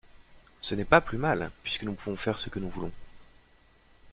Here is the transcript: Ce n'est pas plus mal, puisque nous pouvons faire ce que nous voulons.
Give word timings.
Ce 0.61 0.73
n'est 0.73 0.83
pas 0.83 0.99
plus 0.99 1.19
mal, 1.19 1.51
puisque 1.61 1.83
nous 1.83 1.93
pouvons 1.93 2.15
faire 2.15 2.39
ce 2.39 2.49
que 2.49 2.57
nous 2.57 2.71
voulons. 2.71 2.89